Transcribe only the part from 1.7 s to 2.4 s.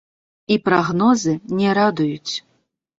радуюць.